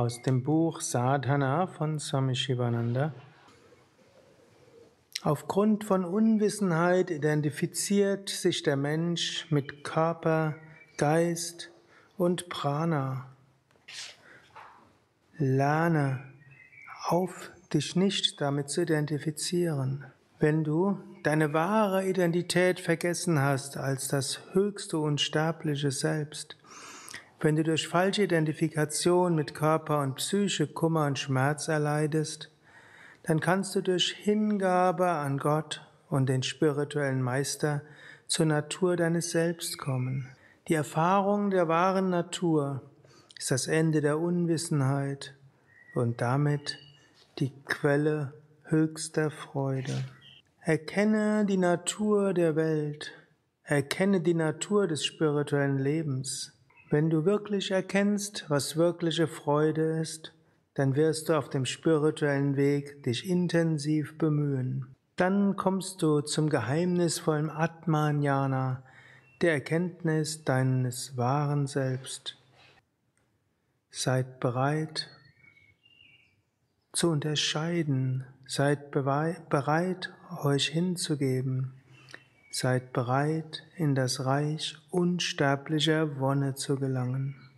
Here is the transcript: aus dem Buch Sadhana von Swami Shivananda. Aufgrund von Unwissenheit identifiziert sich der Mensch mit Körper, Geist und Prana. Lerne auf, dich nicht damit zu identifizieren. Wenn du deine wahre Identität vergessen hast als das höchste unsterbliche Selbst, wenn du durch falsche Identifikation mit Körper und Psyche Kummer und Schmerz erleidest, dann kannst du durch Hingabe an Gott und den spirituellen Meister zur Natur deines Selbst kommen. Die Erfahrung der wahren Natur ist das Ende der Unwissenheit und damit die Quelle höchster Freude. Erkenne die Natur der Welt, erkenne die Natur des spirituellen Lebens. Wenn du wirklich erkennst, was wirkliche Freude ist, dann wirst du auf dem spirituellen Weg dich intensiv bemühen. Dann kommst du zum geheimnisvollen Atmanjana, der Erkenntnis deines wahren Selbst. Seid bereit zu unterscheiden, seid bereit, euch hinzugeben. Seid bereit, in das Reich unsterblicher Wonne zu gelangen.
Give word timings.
aus 0.00 0.22
dem 0.22 0.42
Buch 0.42 0.80
Sadhana 0.80 1.66
von 1.66 1.98
Swami 1.98 2.34
Shivananda. 2.34 3.12
Aufgrund 5.20 5.84
von 5.84 6.06
Unwissenheit 6.06 7.10
identifiziert 7.10 8.30
sich 8.30 8.62
der 8.62 8.76
Mensch 8.76 9.46
mit 9.50 9.84
Körper, 9.84 10.54
Geist 10.96 11.70
und 12.16 12.48
Prana. 12.48 13.26
Lerne 15.36 16.24
auf, 17.04 17.50
dich 17.74 17.94
nicht 17.94 18.40
damit 18.40 18.70
zu 18.70 18.80
identifizieren. 18.80 20.06
Wenn 20.38 20.64
du 20.64 20.98
deine 21.24 21.52
wahre 21.52 22.08
Identität 22.08 22.80
vergessen 22.80 23.42
hast 23.42 23.76
als 23.76 24.08
das 24.08 24.40
höchste 24.54 24.96
unsterbliche 24.96 25.90
Selbst, 25.90 26.56
wenn 27.40 27.56
du 27.56 27.62
durch 27.62 27.88
falsche 27.88 28.24
Identifikation 28.24 29.34
mit 29.34 29.54
Körper 29.54 30.00
und 30.00 30.16
Psyche 30.16 30.66
Kummer 30.66 31.06
und 31.06 31.18
Schmerz 31.18 31.68
erleidest, 31.68 32.50
dann 33.22 33.40
kannst 33.40 33.74
du 33.74 33.80
durch 33.80 34.12
Hingabe 34.12 35.08
an 35.08 35.38
Gott 35.38 35.86
und 36.08 36.28
den 36.28 36.42
spirituellen 36.42 37.22
Meister 37.22 37.82
zur 38.26 38.46
Natur 38.46 38.96
deines 38.96 39.30
Selbst 39.30 39.78
kommen. 39.78 40.28
Die 40.68 40.74
Erfahrung 40.74 41.50
der 41.50 41.66
wahren 41.68 42.10
Natur 42.10 42.82
ist 43.38 43.50
das 43.50 43.66
Ende 43.66 44.00
der 44.00 44.18
Unwissenheit 44.18 45.34
und 45.94 46.20
damit 46.20 46.78
die 47.38 47.52
Quelle 47.64 48.34
höchster 48.64 49.30
Freude. 49.30 50.04
Erkenne 50.60 51.46
die 51.46 51.56
Natur 51.56 52.34
der 52.34 52.54
Welt, 52.54 53.12
erkenne 53.64 54.20
die 54.20 54.34
Natur 54.34 54.86
des 54.86 55.04
spirituellen 55.04 55.78
Lebens. 55.78 56.52
Wenn 56.90 57.08
du 57.08 57.24
wirklich 57.24 57.70
erkennst, 57.70 58.46
was 58.48 58.76
wirkliche 58.76 59.28
Freude 59.28 60.00
ist, 60.00 60.34
dann 60.74 60.96
wirst 60.96 61.28
du 61.28 61.38
auf 61.38 61.48
dem 61.48 61.64
spirituellen 61.64 62.56
Weg 62.56 63.04
dich 63.04 63.28
intensiv 63.28 64.18
bemühen. 64.18 64.96
Dann 65.14 65.54
kommst 65.54 66.02
du 66.02 66.20
zum 66.20 66.50
geheimnisvollen 66.50 67.48
Atmanjana, 67.48 68.82
der 69.40 69.52
Erkenntnis 69.52 70.42
deines 70.44 71.16
wahren 71.16 71.68
Selbst. 71.68 72.36
Seid 73.90 74.40
bereit 74.40 75.08
zu 76.92 77.10
unterscheiden, 77.10 78.26
seid 78.46 78.90
bereit, 78.90 80.12
euch 80.42 80.66
hinzugeben. 80.66 81.79
Seid 82.50 82.92
bereit, 82.92 83.62
in 83.76 83.94
das 83.94 84.24
Reich 84.24 84.76
unsterblicher 84.90 86.18
Wonne 86.18 86.54
zu 86.56 86.76
gelangen. 86.76 87.49